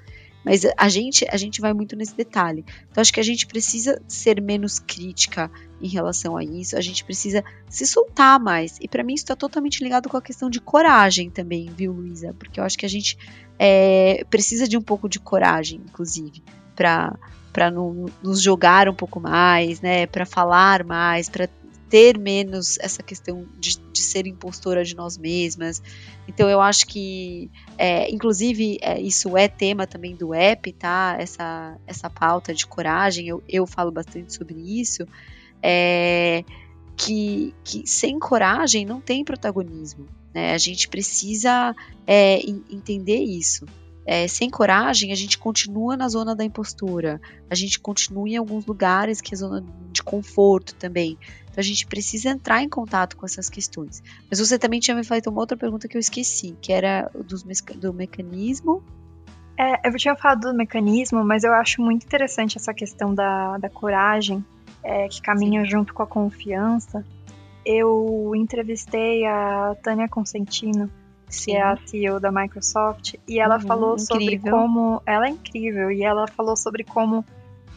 Mas 0.44 0.62
a 0.76 0.88
gente, 0.88 1.26
a 1.28 1.36
gente 1.36 1.60
vai 1.60 1.72
muito 1.72 1.96
nesse 1.96 2.16
detalhe. 2.16 2.64
Então 2.88 3.02
acho 3.02 3.12
que 3.12 3.18
a 3.18 3.24
gente 3.24 3.44
precisa 3.44 4.00
ser 4.06 4.40
menos 4.40 4.78
crítica 4.78 5.50
em 5.82 5.88
relação 5.88 6.36
a 6.36 6.44
isso. 6.44 6.76
A 6.76 6.80
gente 6.80 7.04
precisa 7.04 7.42
se 7.68 7.84
soltar 7.84 8.38
mais. 8.38 8.78
E 8.80 8.86
para 8.86 9.02
mim 9.02 9.14
isso 9.14 9.24
está 9.24 9.34
totalmente 9.34 9.82
ligado 9.82 10.08
com 10.08 10.16
a 10.16 10.22
questão 10.22 10.48
de 10.48 10.60
coragem 10.60 11.28
também, 11.28 11.68
viu, 11.76 11.92
Luísa? 11.92 12.32
Porque 12.38 12.60
eu 12.60 12.64
acho 12.64 12.78
que 12.78 12.86
a 12.86 12.88
gente 12.88 13.18
é, 13.58 14.24
precisa 14.30 14.68
de 14.68 14.78
um 14.78 14.82
pouco 14.82 15.08
de 15.08 15.18
coragem, 15.18 15.80
inclusive, 15.84 16.40
para 16.76 17.18
para 17.52 17.68
nos 17.68 18.40
jogar 18.40 18.88
um 18.88 18.94
pouco 18.94 19.18
mais, 19.18 19.80
né? 19.80 20.06
Para 20.06 20.24
falar 20.24 20.84
mais, 20.84 21.28
para 21.28 21.48
ter 21.90 22.16
menos 22.16 22.78
essa 22.78 23.02
questão 23.02 23.44
de, 23.58 23.76
de, 23.92 24.00
ser 24.00 24.26
impostora 24.26 24.84
de 24.84 24.94
nós 24.94 25.18
mesmas. 25.18 25.82
Então 26.28 26.48
eu 26.48 26.60
acho 26.60 26.86
que, 26.86 27.50
é, 27.76 28.08
inclusive, 28.08 28.78
é, 28.80 29.00
isso 29.00 29.36
é 29.36 29.48
tema 29.48 29.88
também 29.88 30.14
do 30.14 30.32
app, 30.32 30.72
tá? 30.72 31.16
Essa, 31.18 31.76
essa 31.86 32.08
pauta 32.08 32.54
de 32.54 32.64
coragem, 32.64 33.26
eu, 33.26 33.42
eu 33.48 33.66
falo 33.66 33.90
bastante 33.90 34.32
sobre 34.32 34.54
isso. 34.80 35.06
É, 35.60 36.44
que, 36.96 37.54
que 37.64 37.86
sem 37.86 38.18
coragem 38.18 38.86
não 38.86 39.00
tem 39.00 39.24
protagonismo. 39.24 40.06
Né? 40.32 40.52
A 40.52 40.58
gente 40.58 40.88
precisa 40.88 41.74
é, 42.06 42.38
entender 42.70 43.18
isso. 43.18 43.66
É, 44.06 44.26
sem 44.26 44.48
coragem, 44.50 45.12
a 45.12 45.14
gente 45.14 45.38
continua 45.38 45.96
na 45.96 46.08
zona 46.08 46.34
da 46.34 46.44
impostura, 46.44 47.20
a 47.48 47.54
gente 47.54 47.78
continua 47.78 48.28
em 48.28 48.36
alguns 48.36 48.64
lugares 48.66 49.20
que 49.20 49.34
é 49.34 49.36
zona 49.36 49.64
de 49.92 50.02
conforto 50.02 50.74
também. 50.74 51.18
Então 51.44 51.58
a 51.58 51.62
gente 51.62 51.86
precisa 51.86 52.30
entrar 52.30 52.62
em 52.62 52.68
contato 52.68 53.16
com 53.16 53.26
essas 53.26 53.48
questões. 53.48 54.02
Mas 54.30 54.38
você 54.38 54.58
também 54.58 54.80
tinha 54.80 54.96
me 54.96 55.04
feito 55.04 55.28
uma 55.28 55.40
outra 55.40 55.56
pergunta 55.56 55.88
que 55.88 55.96
eu 55.96 56.00
esqueci, 56.00 56.56
que 56.60 56.72
era 56.72 57.10
dos, 57.26 57.42
do 57.76 57.92
mecanismo. 57.92 58.82
É, 59.58 59.88
eu 59.88 59.94
tinha 59.96 60.16
falado 60.16 60.50
do 60.50 60.54
mecanismo, 60.54 61.22
mas 61.24 61.44
eu 61.44 61.52
acho 61.52 61.82
muito 61.82 62.04
interessante 62.04 62.56
essa 62.56 62.72
questão 62.72 63.14
da, 63.14 63.58
da 63.58 63.68
coragem, 63.68 64.44
é, 64.82 65.06
que 65.08 65.20
caminha 65.20 65.62
Sim. 65.64 65.70
junto 65.70 65.92
com 65.92 66.02
a 66.02 66.06
confiança. 66.06 67.04
Eu 67.66 68.32
entrevistei 68.34 69.26
a 69.26 69.76
Tânia 69.82 70.08
Consentino. 70.08 70.90
Que 71.30 71.52
é 71.52 71.62
a 71.62 71.76
CEO 71.76 72.20
da 72.20 72.30
Microsoft, 72.30 73.14
e 73.26 73.40
ela 73.40 73.56
uhum, 73.56 73.60
falou 73.60 73.92
incrível. 73.94 74.06
sobre 74.06 74.38
como. 74.38 75.02
Ela 75.06 75.26
é 75.26 75.30
incrível, 75.30 75.90
e 75.90 76.02
ela 76.02 76.26
falou 76.28 76.56
sobre 76.56 76.84
como 76.84 77.24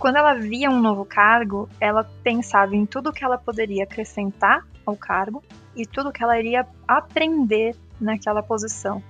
quando 0.03 0.17
ela 0.17 0.33
via 0.33 0.69
um 0.69 0.81
novo 0.81 1.05
cargo, 1.05 1.69
ela 1.79 2.03
pensava 2.23 2.75
em 2.75 2.85
tudo 2.85 3.13
que 3.13 3.23
ela 3.23 3.37
poderia 3.37 3.83
acrescentar 3.83 4.65
ao 4.85 4.97
cargo 4.97 5.41
e 5.75 5.85
tudo 5.85 6.11
que 6.11 6.21
ela 6.21 6.37
iria 6.37 6.67
aprender 6.87 7.75
naquela 8.01 8.43
posição. 8.43 9.01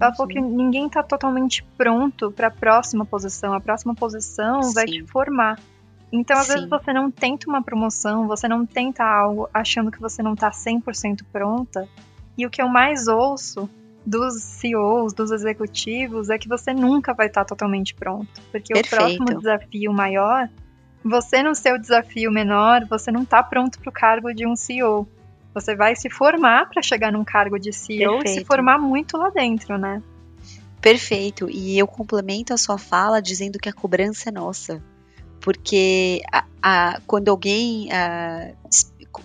Ela 0.00 0.10
Sim. 0.10 0.16
falou 0.16 0.32
que 0.32 0.40
ninguém 0.40 0.86
está 0.86 1.02
totalmente 1.02 1.62
pronto 1.76 2.32
para 2.32 2.48
a 2.48 2.50
próxima 2.50 3.04
posição. 3.04 3.52
A 3.52 3.60
próxima 3.60 3.94
posição 3.94 4.62
Sim. 4.62 4.74
vai 4.74 4.86
te 4.86 5.06
formar. 5.06 5.56
Então, 6.10 6.36
às 6.36 6.46
Sim. 6.46 6.54
vezes, 6.54 6.68
você 6.68 6.92
não 6.92 7.10
tenta 7.10 7.48
uma 7.48 7.62
promoção, 7.62 8.26
você 8.26 8.48
não 8.48 8.66
tenta 8.66 9.04
algo 9.04 9.48
achando 9.54 9.90
que 9.90 10.00
você 10.00 10.22
não 10.22 10.32
está 10.32 10.50
100% 10.50 11.24
pronta. 11.30 11.86
E 12.36 12.44
o 12.44 12.50
que 12.50 12.60
eu 12.60 12.68
mais 12.68 13.06
ouço 13.06 13.70
dos 14.04 14.42
CEOs, 14.42 15.12
dos 15.12 15.30
executivos, 15.30 16.30
é 16.30 16.38
que 16.38 16.48
você 16.48 16.72
nunca 16.72 17.12
vai 17.12 17.26
estar 17.26 17.44
totalmente 17.44 17.94
pronto. 17.94 18.28
Porque 18.50 18.72
Perfeito. 18.72 18.94
o 18.94 18.96
próximo 18.96 19.38
desafio 19.38 19.92
maior, 19.92 20.48
você 21.04 21.42
no 21.42 21.54
seu 21.54 21.78
desafio 21.78 22.30
menor, 22.30 22.86
você 22.86 23.10
não 23.10 23.22
está 23.22 23.42
pronto 23.42 23.78
para 23.78 23.88
o 23.88 23.92
cargo 23.92 24.32
de 24.32 24.46
um 24.46 24.56
CEO. 24.56 25.08
Você 25.54 25.74
vai 25.74 25.96
se 25.96 26.08
formar 26.08 26.68
para 26.68 26.82
chegar 26.82 27.12
num 27.12 27.24
cargo 27.24 27.58
de 27.58 27.72
CEO 27.72 28.18
Perfeito. 28.18 28.26
e 28.26 28.40
se 28.40 28.44
formar 28.44 28.78
muito 28.78 29.16
lá 29.16 29.30
dentro, 29.30 29.76
né? 29.76 30.02
Perfeito. 30.80 31.50
E 31.50 31.78
eu 31.78 31.86
complemento 31.86 32.54
a 32.54 32.56
sua 32.56 32.78
fala 32.78 33.20
dizendo 33.20 33.58
que 33.58 33.68
a 33.68 33.72
cobrança 33.72 34.28
é 34.28 34.32
nossa. 34.32 34.82
Porque 35.40 36.22
a, 36.32 36.44
a, 36.62 37.00
quando 37.06 37.28
alguém, 37.28 37.90
a, 37.92 38.52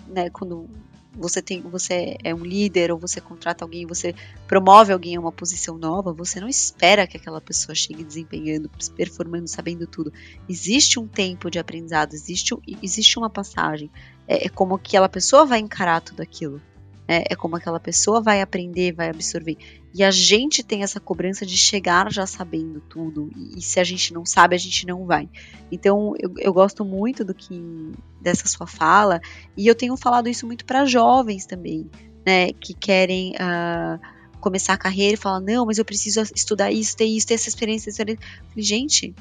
né, 0.08 0.30
quando 0.30 0.68
você 1.16 1.40
tem, 1.40 1.62
você 1.62 2.16
é 2.22 2.34
um 2.34 2.44
líder 2.44 2.92
ou 2.92 2.98
você 2.98 3.20
contrata 3.20 3.64
alguém, 3.64 3.86
você 3.86 4.14
promove 4.46 4.92
alguém 4.92 5.16
a 5.16 5.20
uma 5.20 5.32
posição 5.32 5.78
nova, 5.78 6.12
você 6.12 6.40
não 6.40 6.48
espera 6.48 7.06
que 7.06 7.16
aquela 7.16 7.40
pessoa 7.40 7.74
chegue 7.74 8.04
desempenhando, 8.04 8.70
performando, 8.96 9.48
sabendo 9.48 9.86
tudo. 9.86 10.12
Existe 10.48 11.00
um 11.00 11.08
tempo 11.08 11.50
de 11.50 11.58
aprendizado, 11.58 12.12
existe, 12.12 12.54
existe 12.82 13.18
uma 13.18 13.30
passagem. 13.30 13.90
É, 14.28 14.46
é 14.46 14.48
como 14.48 14.74
aquela 14.74 15.08
pessoa 15.08 15.46
vai 15.46 15.58
encarar 15.58 16.00
tudo 16.00 16.20
aquilo. 16.20 16.60
É, 17.08 17.32
é, 17.32 17.36
como 17.36 17.54
aquela 17.54 17.78
pessoa 17.78 18.20
vai 18.20 18.42
aprender, 18.42 18.92
vai 18.92 19.08
absorver. 19.08 19.56
E 19.94 20.02
a 20.02 20.10
gente 20.10 20.64
tem 20.64 20.82
essa 20.82 20.98
cobrança 20.98 21.46
de 21.46 21.56
chegar 21.56 22.10
já 22.10 22.26
sabendo 22.26 22.80
tudo. 22.80 23.30
E, 23.56 23.62
se 23.62 23.78
a 23.78 23.84
gente 23.84 24.12
não 24.12 24.26
sabe, 24.26 24.56
a 24.56 24.58
gente 24.58 24.86
não 24.86 25.06
vai. 25.06 25.28
Então, 25.70 26.14
eu, 26.18 26.34
eu, 26.36 26.52
gosto 26.52 26.84
muito 26.84 27.24
do 27.24 27.32
que 27.32 27.92
dessa 28.20 28.48
sua 28.48 28.66
fala. 28.66 29.20
E 29.56 29.66
eu 29.68 29.74
tenho 29.74 29.96
falado 29.96 30.28
isso 30.28 30.46
muito 30.46 30.64
para 30.64 30.84
jovens 30.84 31.46
também, 31.46 31.88
né? 32.26 32.52
Que 32.52 32.74
querem. 32.74 33.34
Uh, 33.34 34.16
começar 34.46 34.74
a 34.74 34.78
carreira 34.78 35.14
e 35.14 35.16
falar, 35.16 35.40
não, 35.40 35.66
mas 35.66 35.76
eu 35.76 35.84
preciso 35.84 36.22
estudar 36.32 36.70
isso, 36.70 36.96
ter 36.96 37.04
isso, 37.04 37.26
ter 37.26 37.34
essa 37.34 37.48
experiência. 37.48 37.90
Essa 37.90 38.02
experiência. 38.02 38.24
Gente, 38.56 39.14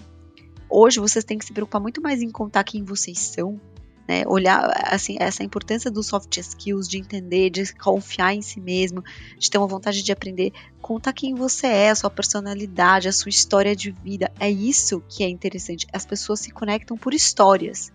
hoje 0.70 1.00
vocês 1.00 1.26
têm 1.26 1.38
que 1.38 1.46
se 1.46 1.52
preocupar 1.52 1.82
muito 1.82 2.00
mais 2.00 2.22
em 2.22 2.30
contar 2.30 2.64
quem 2.64 2.84
vocês 2.84 3.18
são 3.20 3.60
né? 4.08 4.24
Olhar 4.28 4.72
assim 4.92 5.18
essa 5.20 5.44
importância 5.44 5.90
dos 5.90 6.08
soft 6.08 6.38
skills, 6.38 6.88
de 6.88 6.98
entender, 6.98 7.50
de 7.50 7.74
confiar 7.74 8.34
em 8.34 8.42
si 8.42 8.60
mesmo, 8.60 9.04
de 9.38 9.50
ter 9.50 9.58
uma 9.58 9.68
vontade 9.68 10.04
de 10.04 10.12
aprender, 10.12 10.52
contar 10.82 11.14
quem 11.14 11.34
você 11.34 11.68
é, 11.68 11.90
a 11.90 11.96
sua 11.96 12.10
personalidade, 12.10 13.08
a 13.08 13.14
sua 13.14 13.30
história 13.30 13.76
de 13.76 13.92
vida. 13.92 14.32
É 14.40 14.50
isso 14.50 15.04
que 15.10 15.24
é 15.24 15.30
interessante. 15.30 15.88
As 15.92 16.06
pessoas 16.06 16.40
se 16.40 16.52
conectam 16.52 16.98
por 16.98 17.14
histórias. 17.14 17.92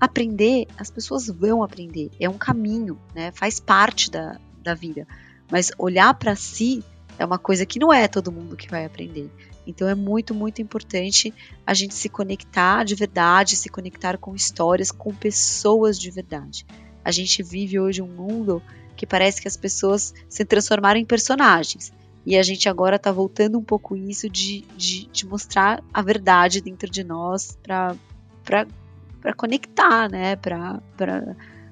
Aprender, 0.00 0.66
as 0.76 0.90
pessoas 0.90 1.26
vão 1.26 1.62
aprender. 1.62 2.10
É 2.20 2.28
um 2.28 2.38
caminho, 2.38 2.98
né? 3.14 3.32
Faz 3.32 3.58
parte 3.58 4.10
da, 4.10 4.38
da 4.62 4.74
vida. 4.74 5.06
Mas 5.50 5.72
olhar 5.76 6.14
para 6.14 6.36
si 6.36 6.84
é 7.18 7.24
uma 7.24 7.38
coisa 7.38 7.66
que 7.66 7.80
não 7.80 7.92
é 7.92 8.06
todo 8.06 8.30
mundo 8.30 8.56
que 8.56 8.70
vai 8.70 8.84
aprender. 8.84 9.28
Então 9.68 9.86
é 9.86 9.94
muito, 9.94 10.34
muito 10.34 10.62
importante 10.62 11.32
a 11.66 11.74
gente 11.74 11.94
se 11.94 12.08
conectar 12.08 12.84
de 12.84 12.94
verdade, 12.94 13.54
se 13.54 13.68
conectar 13.68 14.16
com 14.16 14.34
histórias, 14.34 14.90
com 14.90 15.14
pessoas 15.14 15.98
de 15.98 16.10
verdade. 16.10 16.66
A 17.04 17.10
gente 17.10 17.42
vive 17.42 17.78
hoje 17.78 18.00
um 18.00 18.08
mundo 18.08 18.62
que 18.96 19.06
parece 19.06 19.42
que 19.42 19.46
as 19.46 19.56
pessoas 19.56 20.14
se 20.28 20.44
transformaram 20.44 20.98
em 20.98 21.04
personagens. 21.04 21.92
E 22.24 22.36
a 22.36 22.42
gente 22.42 22.68
agora 22.68 22.96
está 22.96 23.12
voltando 23.12 23.58
um 23.58 23.62
pouco 23.62 23.96
isso 23.96 24.28
de, 24.28 24.62
de, 24.76 25.06
de, 25.06 25.26
mostrar 25.26 25.82
a 25.94 26.02
verdade 26.02 26.60
dentro 26.60 26.90
de 26.90 27.04
nós 27.04 27.56
para 27.62 29.34
conectar, 29.36 30.10
né? 30.10 30.36
Para 30.36 30.82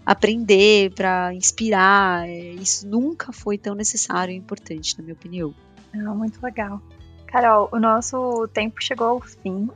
aprender, 0.05 0.93
para 0.95 1.35
inspirar. 1.35 2.29
É, 2.29 2.53
isso 2.55 2.87
nunca 2.87 3.33
foi 3.33 3.59
tão 3.59 3.75
necessário 3.75 4.33
e 4.33 4.37
importante, 4.37 4.97
na 4.97 5.03
minha 5.03 5.15
opinião. 5.15 5.55
Ah, 5.95 6.15
muito 6.15 6.41
legal. 6.43 6.81
Carol, 7.27 7.69
o 7.73 7.79
nosso 7.79 8.49
tempo 8.53 8.77
chegou 8.83 9.09
ao 9.09 9.21
fim. 9.21 9.69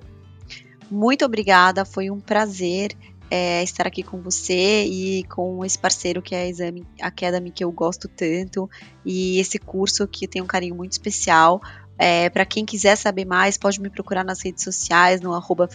Muito 0.90 1.24
obrigada, 1.24 1.84
foi 1.84 2.10
um 2.10 2.20
prazer 2.20 2.96
é, 3.30 3.62
estar 3.62 3.86
aqui 3.86 4.02
com 4.02 4.20
você 4.20 4.84
e 4.84 5.22
com 5.24 5.64
esse 5.64 5.78
parceiro 5.78 6.20
que 6.20 6.34
é 6.34 6.42
a 6.42 6.48
Exame 6.48 6.84
Academy, 7.00 7.50
que 7.52 7.62
eu 7.62 7.70
gosto 7.70 8.08
tanto, 8.08 8.68
e 9.04 9.38
esse 9.38 9.58
curso 9.58 10.06
que 10.08 10.26
tem 10.26 10.42
um 10.42 10.46
carinho 10.46 10.74
muito 10.74 10.92
especial. 10.92 11.62
É, 12.02 12.30
para 12.30 12.46
quem 12.46 12.64
quiser 12.64 12.96
saber 12.96 13.26
mais, 13.26 13.58
pode 13.58 13.78
me 13.78 13.90
procurar 13.90 14.24
nas 14.24 14.40
redes 14.40 14.64
sociais, 14.64 15.20
no 15.20 15.34
arroba 15.34 15.68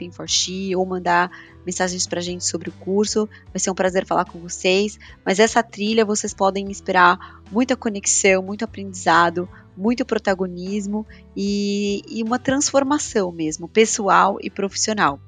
ou 0.75 0.83
mandar 0.83 1.29
mensagens 1.63 2.07
para 2.07 2.19
a 2.19 2.23
gente 2.23 2.43
sobre 2.43 2.69
o 2.69 2.73
curso. 2.73 3.29
Vai 3.53 3.59
ser 3.59 3.69
um 3.69 3.75
prazer 3.75 4.07
falar 4.07 4.25
com 4.25 4.39
vocês. 4.39 4.97
Mas 5.23 5.37
essa 5.37 5.61
trilha 5.61 6.03
vocês 6.03 6.33
podem 6.33 6.71
esperar 6.71 7.43
muita 7.51 7.75
conexão, 7.75 8.41
muito 8.41 8.65
aprendizado, 8.65 9.47
muito 9.77 10.03
protagonismo 10.03 11.05
e, 11.37 12.01
e 12.09 12.23
uma 12.23 12.39
transformação 12.39 13.31
mesmo, 13.31 13.67
pessoal 13.67 14.39
e 14.41 14.49
profissional. 14.49 15.19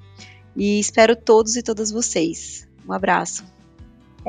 E 0.55 0.79
espero 0.79 1.15
todos 1.15 1.55
e 1.55 1.61
todas 1.61 1.91
vocês. 1.91 2.67
Um 2.89 2.91
abraço. 2.91 3.45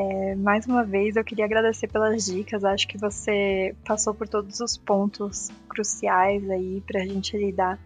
É, 0.00 0.37
mais 0.37 0.64
uma 0.64 0.85
vez, 0.85 1.17
eu 1.17 1.25
queria 1.25 1.45
agradecer 1.45 1.88
pelas 1.88 2.25
dicas. 2.25 2.64
Acho 2.64 2.87
que 2.87 2.97
você 2.97 3.75
passou 3.85 4.14
por 4.14 4.28
todos 4.28 4.61
os 4.61 4.76
pontos 4.76 5.50
cruciais 5.69 6.49
aí 6.49 6.81
para 6.87 7.02
a 7.02 7.05
gente 7.05 7.37
lidar, 7.37 7.76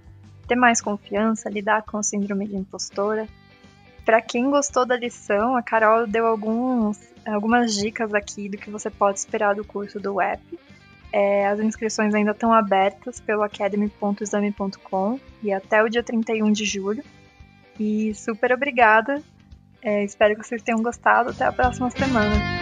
ter 0.47 0.55
mais 0.55 0.83
confiança, 0.83 1.49
lidar 1.49 1.81
com 1.85 1.97
o 1.97 2.03
síndrome 2.03 2.47
de 2.47 2.55
impostora. 2.55 3.27
Para 4.05 4.21
quem 4.21 4.51
gostou 4.51 4.85
da 4.85 4.95
lição, 4.95 5.57
a 5.57 5.63
Carol 5.63 6.07
deu 6.07 6.27
alguns, 6.27 7.01
algumas 7.25 7.75
dicas 7.75 8.13
aqui 8.13 8.47
do 8.47 8.59
que 8.59 8.69
você 8.69 8.91
pode 8.91 9.19
esperar 9.19 9.55
do 9.55 9.65
curso 9.65 9.99
do 9.99 10.17
web. 10.17 10.43
É, 11.11 11.47
as 11.47 11.61
inscrições 11.61 12.15
ainda 12.15 12.33
estão 12.33 12.53
abertas 12.53 13.21
pelo 13.21 13.43
academy.exame.com 13.43 15.19
e 15.43 15.51
até 15.51 15.83
o 15.83 15.89
dia 15.89 16.03
31 16.03 16.53
de 16.53 16.67
julho. 16.67 17.03
E 17.81 18.15
super 18.15 18.53
obrigada. 18.53 19.23
É, 19.83 20.05
espero 20.05 20.37
que 20.37 20.47
vocês 20.47 20.63
tenham 20.63 20.83
gostado. 20.83 21.31
Até 21.31 21.45
a 21.45 21.53
próxima 21.53 21.91
semana. 21.91 22.62